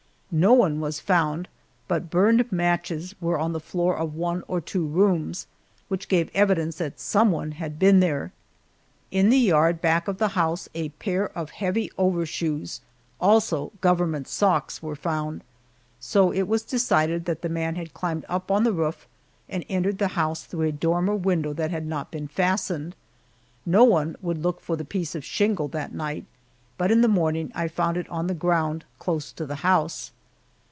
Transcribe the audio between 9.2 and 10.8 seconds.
the yard back of the house